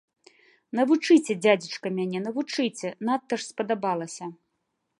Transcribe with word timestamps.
Навучыце, 0.77 1.31
дзядзечка, 1.43 1.87
мяне, 1.97 2.19
навучыце, 2.29 2.87
надта 3.09 3.33
ж 3.43 3.49
спадабалася. 3.51 4.25